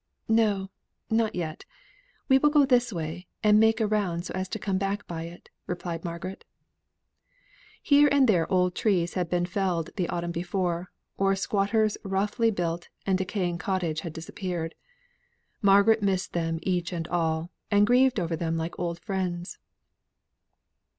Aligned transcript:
"No, 0.27 0.71
not 1.11 1.35
yet. 1.35 1.63
We 2.27 2.39
will 2.39 2.49
go 2.49 2.65
this 2.65 2.91
way, 2.91 3.27
and 3.43 3.59
make 3.59 3.79
a 3.79 3.85
round 3.85 4.25
so 4.25 4.33
as 4.33 4.49
to 4.49 4.57
come 4.57 4.79
back 4.79 5.05
by 5.05 5.25
it," 5.25 5.51
said 5.79 6.03
Margaret. 6.03 6.43
Here 7.83 8.09
and 8.11 8.27
there 8.27 8.51
old 8.51 8.73
trees 8.73 9.13
had 9.13 9.29
been 9.29 9.45
felled 9.45 9.91
the 9.97 10.09
autumn 10.09 10.31
before; 10.31 10.89
or 11.17 11.33
a 11.33 11.37
squatter's 11.37 11.97
cottage 12.01 12.11
roughly 12.13 12.49
built 12.49 12.89
and 13.05 13.15
decaying 13.19 13.59
cottage 13.59 13.99
had 13.99 14.13
disappeared. 14.13 14.73
Margaret 15.61 16.01
missed 16.01 16.33
them 16.33 16.57
each 16.63 16.91
and 16.91 17.07
all, 17.09 17.51
and 17.69 17.85
grieved 17.85 18.19
over 18.19 18.35
them 18.35 18.57
like 18.57 18.79
old 18.79 18.99
friends. 19.01 19.59